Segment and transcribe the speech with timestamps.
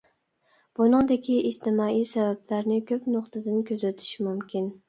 [0.79, 4.77] بۇنىڭدىكى ئىجتىمائىي سەۋەبلەرنى كۆپ نۇقتىدىن كۆزىتىش مۇمكىن.